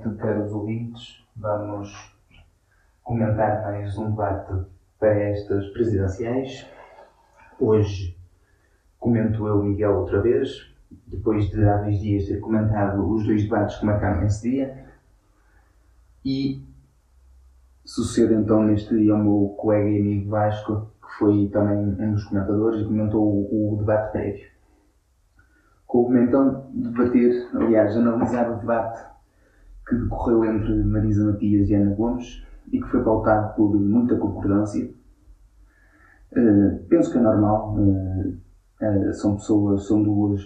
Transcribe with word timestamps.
noite, 0.00 0.18
caros 0.18 0.52
ouvintes. 0.52 1.24
Vamos 1.36 2.16
comentar 3.02 3.62
mais 3.62 3.96
um 3.98 4.10
debate 4.10 4.66
para 4.98 5.14
estas 5.14 5.68
presidenciais. 5.68 6.66
Hoje 7.58 8.16
comento 8.98 9.46
eu, 9.46 9.62
Miguel, 9.62 9.98
outra 9.98 10.20
vez, 10.20 10.72
depois 11.06 11.50
de 11.50 11.64
há 11.64 11.78
dois 11.78 11.98
dias 12.00 12.26
ter 12.26 12.40
comentado 12.40 13.06
os 13.06 13.26
dois 13.26 13.42
debates 13.42 13.76
que 13.76 13.86
marcaram 13.86 14.24
esse 14.24 14.50
dia. 14.50 14.86
E 16.24 16.62
sucede 17.84 18.34
então 18.34 18.62
neste 18.62 18.96
dia 18.96 19.12
ao 19.12 19.18
meu 19.18 19.54
colega 19.58 19.88
e 19.88 20.00
amigo 20.00 20.30
Vasco, 20.30 20.90
que 21.02 21.18
foi 21.18 21.48
também 21.48 21.78
um 21.78 22.12
dos 22.12 22.24
comentadores 22.24 22.80
e 22.80 22.84
comentou 22.84 23.22
o, 23.22 23.74
o 23.74 23.76
debate 23.76 24.12
prévio. 24.12 24.50
Coube-me 25.86 26.24
então 26.24 26.70
debater, 26.72 27.48
aliás, 27.54 27.96
analisar 27.96 28.50
o 28.50 28.58
debate 28.58 29.09
que 29.90 29.96
decorreu 29.96 30.44
entre 30.44 30.72
Marisa 30.84 31.24
Matias 31.24 31.68
e 31.68 31.74
Ana 31.74 31.92
Gomes 31.94 32.46
e 32.72 32.80
que 32.80 32.88
foi 32.88 33.02
pautado 33.02 33.56
por 33.56 33.74
muita 33.74 34.16
concordância. 34.16 34.88
Uh, 36.32 36.78
penso 36.88 37.10
que 37.10 37.18
é 37.18 37.20
normal, 37.20 37.76
uh, 37.76 38.28
uh, 38.28 39.12
são 39.12 39.34
pessoas, 39.34 39.88
são 39.88 40.00
duas 40.00 40.44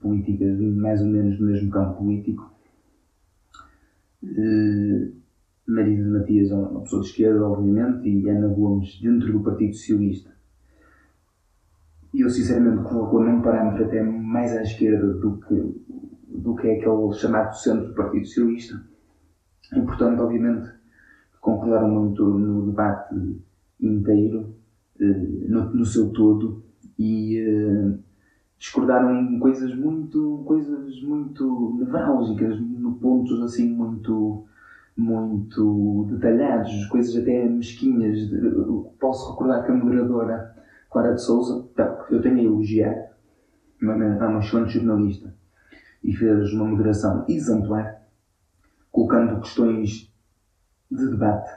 políticas 0.00 0.58
mais 0.58 1.02
ou 1.02 1.08
menos 1.08 1.38
do 1.38 1.44
mesmo 1.44 1.70
campo 1.70 1.98
político. 1.98 2.50
Marisa 5.66 6.18
Matias 6.18 6.50
é 6.50 6.54
uma 6.54 6.80
pessoa 6.80 7.02
de 7.02 7.08
esquerda, 7.08 7.46
obviamente, 7.46 8.08
e 8.08 8.28
Ana 8.28 8.48
Gomes 8.48 8.98
dentro 9.00 9.32
do 9.32 9.40
Partido 9.40 9.74
Socialista. 9.74 10.30
Eu 12.12 12.28
sinceramente 12.28 12.88
colocou 12.88 13.22
num 13.22 13.40
parâmetro 13.40 13.84
até 13.84 14.02
mais 14.02 14.56
à 14.56 14.62
esquerda 14.62 15.14
do 15.14 15.36
que, 15.36 15.54
do 16.30 16.54
que 16.54 16.66
é 16.68 16.78
aquele 16.78 17.12
chamado 17.12 17.54
centro 17.54 17.88
do 17.88 17.94
Partido 17.94 18.26
Socialista. 18.26 18.82
E 19.76 19.80
portanto, 19.82 20.20
obviamente, 20.20 20.68
concordaram 21.40 21.88
muito 21.88 22.24
no 22.24 22.66
debate 22.66 23.14
inteiro, 23.80 24.54
eh, 25.00 25.04
no, 25.48 25.70
no 25.70 25.84
seu 25.84 26.10
todo, 26.12 26.62
e 26.98 27.38
eh, 27.38 27.98
discordaram 28.58 29.14
em 29.16 29.38
coisas 29.38 29.74
muito, 29.74 30.42
coisas 30.46 31.02
muito 31.02 31.76
nevrálgicas, 31.78 32.60
no 32.60 32.94
pontos 32.94 33.40
assim 33.42 33.72
muito, 33.72 34.44
muito 34.96 36.06
detalhados, 36.10 36.86
coisas 36.86 37.16
até 37.16 37.48
mesquinhas. 37.48 38.18
Posso 38.98 39.30
recordar 39.32 39.64
que 39.64 39.72
a 39.72 39.74
moderadora 39.74 40.54
Clara 40.90 41.14
de 41.14 41.22
Souza, 41.22 41.68
tá, 41.74 42.06
eu 42.10 42.20
tenho 42.20 42.36
a 42.36 42.42
elogiar, 42.42 43.10
é 43.82 43.86
uma 43.86 44.40
excelente 44.40 44.74
jornalista, 44.74 45.32
e 46.02 46.14
fez 46.14 46.52
uma 46.52 46.64
moderação 46.64 47.24
exemplar, 47.28 48.02
colocando 48.90 49.40
questões 49.40 50.12
de 50.90 51.10
debate. 51.10 51.50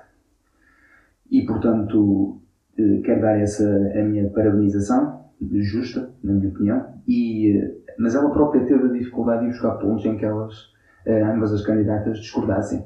E, 1.31 1.45
portanto, 1.45 2.39
eh, 2.77 3.02
quero 3.03 3.22
dar 3.22 3.39
essa 3.39 3.66
a 3.66 4.03
minha 4.03 4.30
parabenização, 4.30 5.23
justa, 5.52 6.13
na 6.23 6.33
minha 6.33 6.50
opinião, 6.50 6.94
e, 7.08 7.58
eh, 7.58 7.75
mas 7.97 8.16
ela 8.16 8.30
própria 8.31 8.66
teve 8.66 8.85
a 8.85 8.91
dificuldade 8.91 9.41
de 9.41 9.52
buscar 9.52 9.72
pontos 9.77 10.05
em 10.05 10.17
que 10.17 10.25
elas, 10.25 10.72
eh, 11.05 11.23
ambas 11.23 11.52
as 11.53 11.66
candidatas, 11.66 12.19
discordassem. 12.19 12.85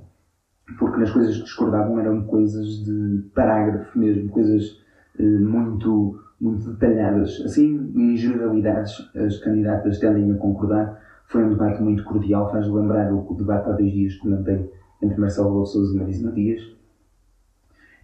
Porque 0.79 0.99
nas 0.99 1.11
coisas 1.11 1.37
que 1.37 1.43
discordavam 1.43 1.99
eram 1.99 2.23
coisas 2.25 2.83
de 2.83 3.23
parágrafo 3.33 3.97
mesmo, 3.97 4.29
coisas 4.29 4.81
muito, 5.19 6.19
muito 6.39 6.71
detalhadas. 6.73 7.41
Assim, 7.45 7.91
em 7.95 8.15
generalidades, 8.15 9.09
as 9.15 9.39
candidatas 9.39 9.97
tendem 9.99 10.31
a 10.31 10.35
concordar. 10.35 11.01
Foi 11.27 11.43
um 11.43 11.49
debate 11.49 11.81
muito 11.81 12.03
cordial, 12.05 12.49
faz 12.49 12.67
lembrar 12.67 13.11
o 13.13 13.33
debate 13.33 13.69
há 13.69 13.73
dois 13.73 13.91
dias 13.91 14.13
que 14.13 14.19
comentei 14.21 14.71
entre 15.01 15.19
Marcelo 15.19 15.65
Souza 15.65 15.93
e 15.93 15.99
Marisa 15.99 16.25
Matias. 16.25 16.61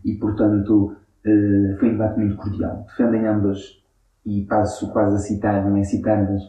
E, 0.03 0.15
portanto, 0.15 0.93
uh, 1.25 1.77
foi 1.79 1.89
um 1.89 1.91
debate 1.93 2.19
muito 2.19 2.35
cordial. 2.35 2.85
Defendem 2.85 3.25
ambas, 3.25 3.81
e 4.25 4.41
passo 4.41 4.91
quase 4.91 5.15
a 5.15 5.19
citar, 5.19 5.65
não 5.65 5.77
é 5.77 5.83
citar, 5.83 6.29
mas 6.29 6.43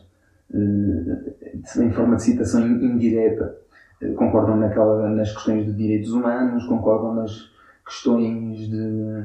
uh, 0.51 1.83
em 1.83 1.93
forma 1.93 2.17
de 2.17 2.25
citação 2.25 2.67
indireta, 2.67 3.57
uh, 4.03 4.15
concordam 4.15 4.57
naquela, 4.57 5.09
nas 5.11 5.33
questões 5.33 5.67
de 5.67 5.73
direitos 5.73 6.11
humanos, 6.11 6.67
concordam 6.67 7.15
nas 7.15 7.53
questões 7.87 8.69
de, 8.69 9.25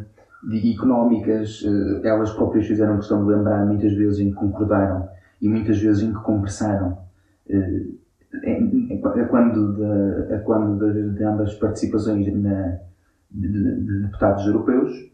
de 0.50 0.74
económicas. 0.74 1.64
elas 2.04 2.32
próprias 2.32 2.68
fizeram 2.68 2.98
questão 2.98 3.26
de 3.26 3.32
lembrar 3.32 3.66
muitas 3.66 3.94
vezes 3.94 4.20
em 4.20 4.30
que 4.30 4.36
concordaram 4.36 5.10
e 5.42 5.48
muitas 5.48 5.80
vezes 5.80 6.04
em 6.04 6.14
que 6.14 6.20
conversaram 6.20 7.09
a 7.52 9.26
quando, 9.28 9.76
de, 9.76 10.34
a 10.34 10.40
quando 10.40 10.94
de, 10.94 11.16
de 11.16 11.24
ambas 11.24 11.54
participações 11.56 12.32
na, 12.34 12.80
de, 13.32 13.48
de, 13.48 14.02
deputados 14.04 14.46
europeus, 14.46 15.12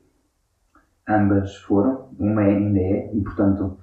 ambas 1.07 1.55
foram, 1.57 2.09
uma 2.19 2.41
ainda 2.41 2.79
é, 2.79 3.11
e 3.13 3.21
portanto 3.21 3.77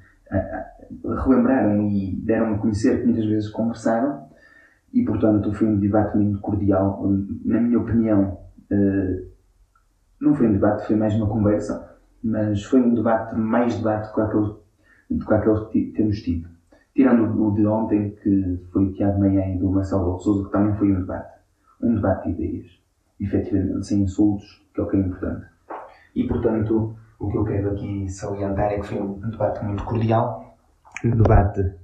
relembraram 1.24 1.88
e 1.88 2.14
deram 2.16 2.54
a 2.54 2.58
conhecer 2.58 3.00
que 3.00 3.06
muitas 3.06 3.24
vezes 3.26 3.48
conversaram, 3.48 4.26
e 4.92 5.04
portanto 5.04 5.52
foi 5.52 5.66
um 5.68 5.78
debate 5.78 6.16
muito 6.16 6.38
cordial. 6.40 7.02
Na 7.44 7.60
minha 7.60 7.78
opinião, 7.78 8.38
eh, 8.70 9.24
não 10.20 10.34
foi 10.34 10.48
um 10.48 10.52
debate, 10.52 10.86
foi 10.86 10.96
mais 10.96 11.14
uma 11.14 11.28
conversa, 11.28 11.96
mas 12.22 12.62
foi 12.64 12.80
um 12.80 12.94
debate, 12.94 13.34
mais 13.34 13.74
debate 13.76 14.08
aquele, 14.20 14.54
do 15.10 15.26
que 15.26 15.34
aquele 15.34 15.64
que 15.66 15.92
temos 15.92 16.20
tido. 16.20 16.48
Tirando 16.94 17.42
o 17.42 17.54
de 17.54 17.66
ontem, 17.66 18.10
que 18.22 18.60
foi 18.70 18.86
o 18.86 18.92
Tiago 18.92 19.18
Manhã 19.18 19.46
e 19.54 19.58
do 19.58 19.70
Marcelo 19.70 20.16
de 20.16 20.24
Souza, 20.24 20.46
que 20.46 20.52
também 20.52 20.76
foi 20.76 20.92
um 20.92 21.00
debate. 21.00 21.40
Um 21.82 21.94
debate 21.94 22.32
de 22.32 22.42
ideias. 22.42 22.82
Efetivamente, 23.18 23.86
sem 23.86 24.02
insultos, 24.02 24.62
que 24.74 24.80
é 24.80 24.84
o 24.84 24.88
que 24.88 24.96
é 24.96 25.00
importante. 25.00 25.46
E, 26.14 26.26
portanto, 26.26 26.94
o 27.18 27.30
que 27.30 27.36
eu 27.36 27.44
quero 27.44 27.70
aqui 27.70 28.08
salientar 28.08 28.72
é 28.72 28.78
que 28.78 28.86
foi 28.86 29.00
um 29.00 29.18
debate 29.18 29.64
muito 29.64 29.84
cordial. 29.84 30.56
Um 31.04 31.10
debate 31.10 31.82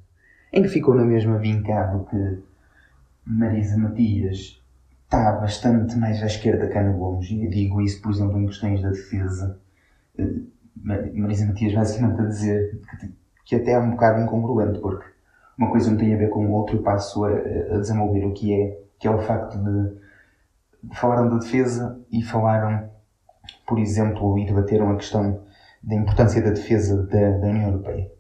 em 0.53 0.63
que 0.63 0.69
ficou 0.69 0.95
na 0.95 1.05
mesma 1.05 1.39
vincado 1.39 2.07
que 2.07 2.43
Marisa 3.27 3.77
Matias 3.77 4.63
está 5.05 5.33
bastante 5.33 5.97
mais 5.97 6.23
à 6.23 6.27
esquerda 6.27 6.69
que 6.69 6.79
Ana 6.79 6.93
Gomes. 6.93 7.31
E 7.31 7.45
eu 7.45 7.51
digo 7.51 7.81
isso, 7.81 8.01
por 8.03 8.13
exemplo, 8.13 8.39
em 8.39 8.47
questões 8.47 8.83
da 8.83 8.91
defesa. 8.91 9.59
Eh, 10.19 10.41
Marisa 10.77 11.47
Matias 11.47 11.75
basicamente 11.75 12.21
a 12.21 12.25
dizer 12.25 12.81
que 12.99 13.13
que 13.49 13.57
até 13.57 13.73
é 13.73 13.79
um 13.79 13.93
bocado 13.93 14.21
incongruente, 14.21 14.79
porque 14.79 15.07
uma 15.57 15.71
coisa 15.71 15.91
não 15.91 15.97
tem 15.97 16.15
a 16.15 16.19
ver 16.19 16.29
com 16.29 16.47
o 16.47 16.53
outro 16.53 16.77
e 16.77 16.83
passo 16.83 17.25
a, 17.25 17.31
a 17.31 17.79
desenvolver 17.79 18.27
o 18.27 18.35
que 18.35 18.53
é, 18.53 18.79
que 18.99 19.09
é 19.09 19.11
o 19.11 19.19
facto 19.21 19.57
de, 19.57 19.95
de 20.83 20.95
falaram 20.95 21.31
da 21.31 21.39
defesa 21.39 21.99
e 22.13 22.23
falaram, 22.23 22.91
por 23.67 23.79
exemplo, 23.79 24.39
e 24.39 24.45
debateram 24.45 24.91
a 24.91 24.97
questão 24.97 25.41
da 25.83 25.95
importância 25.95 26.43
da 26.43 26.51
defesa 26.51 27.03
da, 27.05 27.39
da 27.39 27.47
União 27.47 27.71
Europeia. 27.71 28.13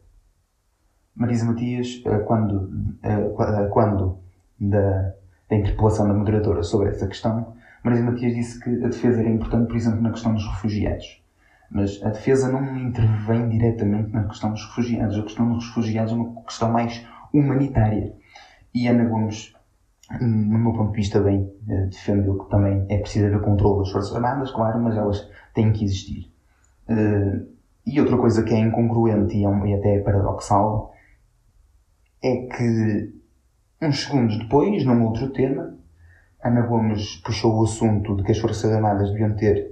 Marisa 1.14 1.44
Matias, 1.44 2.02
eh, 2.06 2.18
quando, 2.20 2.96
eh, 3.02 3.12
eh, 3.12 3.68
quando 3.70 4.18
da, 4.58 5.12
da 5.50 5.56
interpelação 5.56 6.08
da 6.08 6.14
moderadora 6.14 6.62
sobre 6.62 6.88
essa 6.88 7.06
questão, 7.06 7.54
Marisa 7.84 8.02
Matias 8.02 8.34
disse 8.34 8.58
que 8.60 8.70
a 8.82 8.88
defesa 8.88 9.20
era 9.20 9.28
importante, 9.28 9.66
por 9.66 9.76
exemplo, 9.76 10.00
na 10.00 10.10
questão 10.10 10.32
dos 10.32 10.46
refugiados. 10.48 11.22
Mas 11.70 12.02
a 12.02 12.10
defesa 12.10 12.50
não 12.50 12.78
intervém 12.78 13.48
diretamente 13.48 14.12
na 14.12 14.24
questão 14.24 14.52
dos 14.52 14.64
refugiados. 14.66 15.18
A 15.18 15.22
questão 15.22 15.52
dos 15.52 15.66
refugiados 15.68 16.12
é 16.12 16.16
uma 16.16 16.42
questão 16.42 16.72
mais 16.72 17.06
humanitária. 17.32 18.14
E 18.74 18.86
Ana 18.86 19.04
Gomes, 19.04 19.52
no 20.20 20.58
meu 20.58 20.72
ponto 20.72 20.92
de 20.92 20.96
vista, 20.96 21.20
bem, 21.20 21.52
eh, 21.68 21.86
defendeu 21.86 22.38
que 22.38 22.50
também 22.50 22.86
é 22.88 22.98
preciso 22.98 23.26
haver 23.26 23.40
controle 23.42 23.80
das 23.80 23.90
Forças 23.90 24.14
Armadas, 24.16 24.50
claro, 24.50 24.80
mas 24.80 24.96
elas 24.96 25.28
têm 25.52 25.72
que 25.72 25.84
existir. 25.84 26.32
Eh, 26.88 27.42
e 27.86 28.00
outra 28.00 28.16
coisa 28.16 28.42
que 28.42 28.54
é 28.54 28.58
incongruente 28.58 29.36
e, 29.36 29.44
é 29.44 29.74
até 29.74 29.98
paradoxal 30.00 30.92
é 32.22 32.46
que, 32.46 33.14
uns 33.80 34.04
segundos 34.04 34.38
depois, 34.38 34.84
num 34.84 35.04
outro 35.04 35.30
tema, 35.32 35.76
Ana 36.42 36.62
Gomes 36.62 37.16
puxou 37.16 37.58
o 37.58 37.64
assunto 37.64 38.16
de 38.16 38.22
que 38.22 38.32
as 38.32 38.38
Forças 38.38 38.70
Armadas 38.72 39.10
deviam 39.10 39.34
ter 39.34 39.68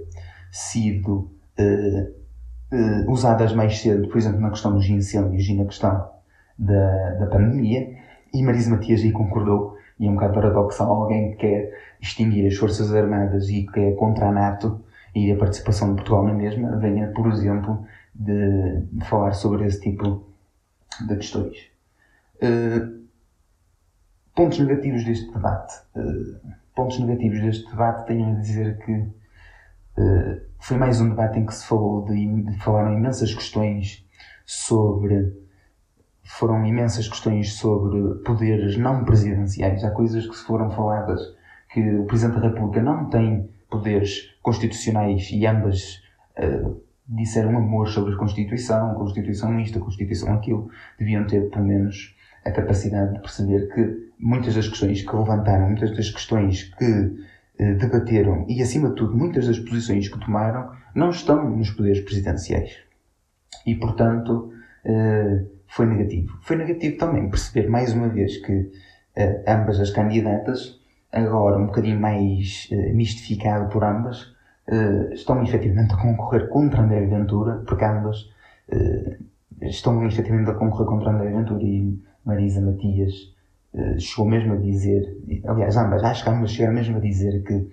sido 0.51 1.36
uh, 1.59 3.11
usadas 3.11 3.53
mais 3.53 3.79
cedo, 3.79 4.07
por 4.07 4.17
exemplo, 4.17 4.39
na 4.39 4.49
questão 4.49 4.73
dos 4.73 4.87
incêndios 4.87 5.47
e 5.47 5.55
na 5.55 5.65
questão 5.65 6.09
da, 6.57 7.13
da 7.15 7.27
pandemia, 7.27 7.95
e 8.33 8.43
Marisa 8.43 8.69
Matias 8.69 9.01
aí 9.01 9.11
concordou, 9.11 9.77
e 9.99 10.05
é 10.05 10.09
um 10.09 10.13
bocado 10.13 10.33
paradoxal, 10.33 10.91
alguém 10.91 11.31
que 11.31 11.37
quer 11.37 11.73
extinguir 12.01 12.47
as 12.47 12.55
Forças 12.55 12.93
Armadas 12.93 13.49
e 13.49 13.65
que 13.65 13.79
é 13.79 13.91
contra 13.93 14.27
a 14.27 14.31
NATO 14.31 14.83
e 15.15 15.31
a 15.31 15.37
participação 15.37 15.89
de 15.89 15.95
Portugal 15.95 16.25
na 16.25 16.33
mesma, 16.33 16.75
venha, 16.77 17.07
por 17.07 17.27
exemplo, 17.27 17.85
de, 18.13 18.81
de 18.91 19.05
falar 19.05 19.33
sobre 19.33 19.65
esse 19.65 19.81
tipo 19.81 20.23
de 21.07 21.15
questões. 21.15 21.57
Uh, 22.35 23.07
pontos 24.35 24.59
negativos 24.59 25.03
deste 25.03 25.31
debate. 25.31 25.73
Uh, 25.95 26.37
pontos 26.75 26.99
negativos 26.99 27.41
deste 27.41 27.67
debate 27.71 28.05
tenho 28.05 28.29
a 28.29 28.39
dizer 28.39 28.77
que 28.85 29.07
uh, 29.97 30.41
foi 30.59 30.77
mais 30.77 30.99
um 31.01 31.09
debate 31.09 31.39
em 31.39 31.45
que 31.45 31.53
se 31.53 31.65
falou 31.65 32.05
de, 32.05 32.57
falaram 32.59 32.97
imensas 32.97 33.33
questões 33.33 34.05
sobre 34.45 35.33
foram 36.23 36.65
imensas 36.65 37.07
questões 37.07 37.53
sobre 37.53 38.15
poderes 38.25 38.77
não 38.77 39.05
presidenciais. 39.05 39.83
Há 39.83 39.91
coisas 39.91 40.27
que 40.27 40.35
se 40.35 40.45
foram 40.45 40.69
faladas 40.69 41.21
que 41.71 41.79
o 41.79 42.05
Presidente 42.05 42.41
da 42.41 42.49
República 42.49 42.81
não 42.81 43.09
tem 43.09 43.49
poderes 43.69 44.35
constitucionais 44.41 45.29
e 45.31 45.45
ambas 45.45 46.01
uh, 46.37 46.81
disseram 47.07 47.57
amor 47.57 47.87
sobre 47.87 48.13
a 48.13 48.17
Constituição, 48.17 48.93
Constituição 48.95 49.57
isto, 49.59 49.79
Constituição 49.79 50.33
aquilo, 50.33 50.69
deviam 50.99 51.25
ter 51.25 51.49
pelo 51.49 51.65
menos 51.65 52.15
a 52.45 52.51
capacidade 52.51 53.13
de 53.13 53.19
perceber 53.19 53.73
que 53.73 54.11
muitas 54.19 54.55
das 54.55 54.67
questões 54.67 55.01
que 55.01 55.15
levantaram, 55.15 55.67
muitas 55.67 55.95
das 55.95 56.09
questões 56.09 56.63
que 56.63 57.15
debateram 57.57 58.45
e, 58.47 58.61
acima 58.61 58.89
de 58.89 58.95
tudo, 58.95 59.17
muitas 59.17 59.47
das 59.47 59.59
posições 59.59 60.07
que 60.07 60.19
tomaram 60.19 60.71
não 60.93 61.09
estão 61.09 61.49
nos 61.49 61.71
poderes 61.71 62.01
presidenciais. 62.01 62.77
E, 63.65 63.75
portanto, 63.75 64.51
uh, 64.85 65.49
foi 65.67 65.85
negativo. 65.85 66.37
Foi 66.41 66.55
negativo 66.55 66.97
também 66.97 67.29
perceber, 67.29 67.67
mais 67.67 67.93
uma 67.93 68.09
vez, 68.09 68.37
que 68.37 68.71
ambas 69.47 69.79
as 69.79 69.89
candidatas 69.89 70.79
agora 71.11 71.57
um 71.57 71.65
bocadinho 71.65 71.99
mais 71.99 72.69
mistificado 72.93 73.67
por 73.69 73.83
ambas, 73.83 74.31
estão 75.11 75.41
efetivamente 75.43 75.93
a 75.93 75.97
concorrer 75.97 76.47
contra 76.49 76.83
André 76.83 77.05
Ventura, 77.07 77.63
porque 77.65 77.83
ambas 77.83 78.29
estão 79.61 80.05
efetivamente 80.05 80.51
a 80.51 80.53
concorrer 80.53 80.87
contra 80.87 81.11
André 81.11 81.31
Ventura 81.31 81.63
e 81.63 81.99
Marisa 82.23 82.61
Matias 82.61 83.33
chegou 83.99 84.25
mesmo 84.25 84.53
a 84.53 84.57
dizer, 84.57 85.17
aliás, 85.45 85.77
ambas, 85.77 86.03
acho 86.03 86.23
que 86.23 86.29
ambas 86.29 86.51
chegaram 86.51 86.75
mesmo 86.75 86.97
a 86.97 86.99
dizer 86.99 87.43
que 87.43 87.69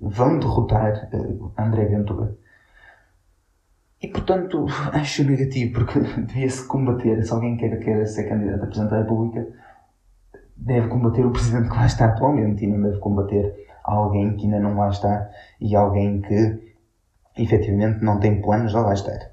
vão 0.00 0.38
derrotar 0.38 1.08
André 1.58 1.86
Ventura. 1.86 2.36
E 4.02 4.08
portanto, 4.08 4.66
acho 4.92 5.24
negativo, 5.24 5.74
porque 5.74 6.00
devia-se 6.22 6.66
combater, 6.66 7.22
se 7.22 7.32
alguém 7.32 7.56
quer, 7.56 7.78
quer 7.78 8.06
ser 8.06 8.28
candidato 8.28 8.64
a 8.64 8.66
Presidente 8.66 8.90
da 8.90 8.98
República, 8.98 9.46
deve 10.56 10.88
combater 10.88 11.24
o 11.24 11.30
presidente 11.30 11.68
que 11.68 11.76
lá 11.76 11.86
está 11.86 12.06
atualmente 12.06 12.64
e 12.64 12.66
não 12.66 12.82
deve 12.82 12.98
combater 12.98 13.66
alguém 13.84 14.36
que 14.36 14.44
ainda 14.44 14.58
não 14.58 14.76
lá 14.76 14.88
está 14.88 15.30
e 15.60 15.76
alguém 15.76 16.20
que 16.22 16.74
efetivamente 17.36 18.02
não 18.02 18.18
tem 18.18 18.40
planos 18.40 18.72
de 18.72 18.78
lá 18.78 18.94
estar. 18.94 19.32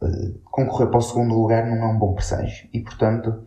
Uh, 0.00 0.38
concorrer 0.44 0.88
para 0.88 0.98
o 0.98 1.02
segundo 1.02 1.34
lugar 1.34 1.66
não 1.66 1.76
é 1.76 1.86
um 1.86 1.98
bom 1.98 2.14
presságio 2.14 2.68
e, 2.72 2.80
portanto, 2.80 3.28
uh, 3.28 3.46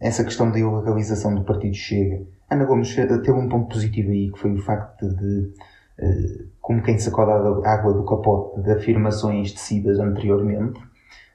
essa 0.00 0.24
questão 0.24 0.50
da 0.50 0.58
ilegalização 0.58 1.34
do 1.34 1.44
partido 1.44 1.74
Chega. 1.74 2.26
Ana 2.50 2.64
Gomes 2.64 2.94
teve 2.94 3.32
um 3.32 3.48
ponto 3.48 3.68
positivo 3.68 4.10
aí, 4.10 4.30
que 4.30 4.38
foi 4.38 4.52
o 4.52 4.58
facto 4.58 5.08
de, 5.08 5.52
uh, 5.98 6.48
como 6.60 6.82
quem 6.82 6.98
sacou 6.98 7.24
a 7.24 7.72
água 7.72 7.92
do 7.92 8.04
capote 8.04 8.62
de 8.62 8.70
afirmações 8.72 9.52
tecidas 9.52 9.98
anteriormente, 9.98 10.80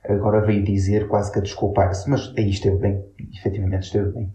agora 0.07 0.41
veio 0.41 0.63
dizer, 0.63 1.07
quase 1.07 1.31
que 1.31 1.39
a 1.39 1.41
desculpar-se, 1.41 2.09
mas 2.09 2.33
aí 2.38 2.50
esteve 2.50 2.77
bem, 2.77 3.03
efetivamente 3.33 3.83
esteve 3.83 4.12
bem 4.12 4.31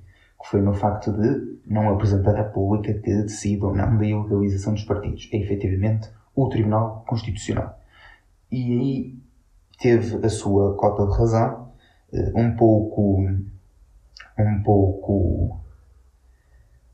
que 0.46 0.50
foi 0.50 0.60
no 0.60 0.72
facto 0.72 1.12
de 1.12 1.58
não 1.66 1.88
apresentar 1.90 2.34
a 2.34 2.44
República 2.44 2.94
que 2.94 3.22
decide 3.22 3.64
ou 3.64 3.74
não 3.74 3.96
da 3.96 4.06
ilegalização 4.06 4.74
dos 4.74 4.84
partidos. 4.84 5.28
É 5.32 5.38
efetivamente 5.38 6.08
o 6.34 6.48
Tribunal 6.48 7.04
Constitucional. 7.08 7.80
E 8.50 8.78
aí 8.78 9.18
teve 9.80 10.24
a 10.24 10.28
sua 10.28 10.76
cota 10.76 11.06
de 11.06 11.18
razão, 11.18 11.72
eh, 12.12 12.32
um 12.34 12.54
pouco. 12.56 13.26
Um 14.38 14.62
pouco. 14.62 15.60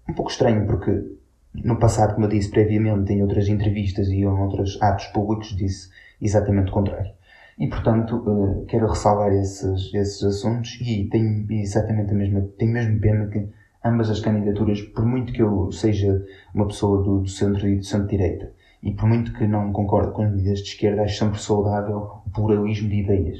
um 0.09 0.15
pouco 0.15 0.31
estranho, 0.31 0.67
porque 0.67 1.13
no 1.55 1.79
passado, 1.79 2.15
como 2.15 2.27
eu 2.27 2.31
disse 2.31 2.51
previamente, 2.51 3.13
em 3.13 3.23
outras 3.23 3.49
entrevistas 3.49 4.09
e 4.09 4.21
em 4.21 4.27
outros 4.27 4.81
atos 4.81 5.07
públicos, 5.07 5.55
disse 5.57 5.91
exatamente 6.21 6.71
o 6.71 6.75
contrário. 6.75 7.13
E, 7.59 7.69
portanto, 7.69 8.17
uh, 8.17 8.65
quero 8.67 8.89
ressalvar 8.89 9.33
esses, 9.33 9.93
esses 9.93 10.23
assuntos 10.25 10.79
e 10.81 11.05
tenho 11.05 11.47
exatamente 11.51 12.11
a 12.11 12.15
mesma, 12.15 12.49
tenho 12.59 12.73
mesmo 12.73 12.99
pena 12.99 13.27
que 13.27 13.47
ambas 13.85 14.09
as 14.11 14.21
candidaturas, 14.21 14.81
por 14.81 15.05
muito 15.05 15.33
que 15.33 15.43
eu 15.43 15.71
seja 15.71 16.25
uma 16.55 16.67
pessoa 16.67 17.03
do, 17.03 17.21
do 17.21 17.29
centro 17.29 17.69
e 17.69 17.77
do 17.77 17.85
centro-direita, 17.85 18.53
e 18.83 18.93
por 18.93 19.07
muito 19.07 19.33
que 19.35 19.47
não 19.47 19.73
concorde 19.73 20.13
com 20.13 20.23
as 20.23 20.31
medidas 20.31 20.61
de 20.61 20.71
esquerda, 20.71 21.03
acho 21.03 21.19
sempre 21.19 21.41
saudável 21.41 22.23
o 22.27 22.31
pluralismo 22.31 22.89
de 22.89 23.01
ideias. 23.01 23.39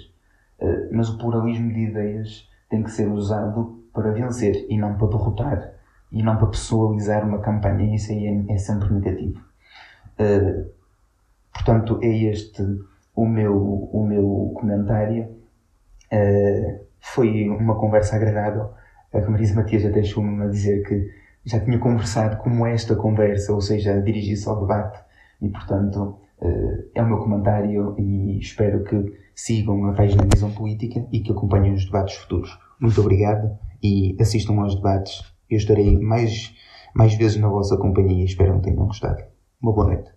Uh, 0.61 0.89
mas 0.93 1.09
o 1.09 1.19
pluralismo 1.19 1.73
de 1.73 1.81
ideias 1.81 2.49
tem 2.69 2.83
que 2.83 2.91
ser 2.91 3.09
usado 3.09 3.82
para 3.93 4.11
vencer 4.13 4.67
e 4.69 4.79
não 4.79 4.97
para 4.97 5.09
derrotar 5.09 5.73
e 6.13 6.23
não 6.23 6.37
para 6.37 6.49
pessoalizar 6.49 7.27
uma 7.27 7.39
campanha, 7.39 7.95
isso 7.95 8.13
aí 8.13 8.27
é, 8.27 8.55
é 8.55 8.59
sempre 8.59 8.93
negativo. 8.93 9.41
Uh, 10.21 10.71
portanto, 11.53 11.99
é 12.03 12.09
este 12.09 12.63
o 13.17 13.27
meu, 13.27 13.57
o 13.57 14.07
meu 14.07 14.53
comentário. 14.55 15.25
Uh, 16.13 16.83
foi 17.01 17.49
uma 17.49 17.75
conversa 17.77 18.17
agradável. 18.17 18.71
A 19.13 19.21
Marisa 19.31 19.55
Matias 19.55 19.83
já 19.83 19.89
deixou-me 19.89 20.45
a 20.45 20.49
dizer 20.49 20.87
que 20.87 21.11
já 21.45 21.59
tinha 21.59 21.79
conversado 21.79 22.37
como 22.37 22.67
esta 22.67 22.95
conversa, 22.95 23.53
ou 23.53 23.61
seja, 23.61 24.01
dirigir-se 24.01 24.49
ao 24.49 24.61
debate, 24.61 25.03
e 25.41 25.49
portanto 25.49 26.19
uh, 26.41 26.85
é 26.95 27.03
o 27.03 27.07
meu 27.07 27.19
comentário 27.19 27.97
e 27.99 28.39
espero 28.39 28.85
que 28.85 29.19
sigam 29.35 29.87
a 29.87 29.95
página 29.95 30.25
Visão 30.33 30.53
Política 30.53 31.05
e 31.11 31.21
que 31.21 31.33
acompanhem 31.33 31.73
os 31.73 31.85
debates 31.85 32.17
futuros. 32.17 32.57
Muito 32.79 33.01
obrigado 33.01 33.59
e 33.83 34.17
assistam 34.21 34.61
aos 34.61 34.75
debates. 34.77 35.23
Eu 35.51 35.57
estarei 35.57 35.99
mais, 35.99 36.55
mais 36.95 37.15
vezes 37.15 37.39
na 37.39 37.49
vossa 37.49 37.77
companhia 37.77 38.23
e 38.23 38.27
espero 38.27 38.55
que 38.57 38.63
tenham 38.63 38.87
gostado. 38.87 39.23
Uma 39.61 39.73
boa 39.73 39.87
noite. 39.89 40.12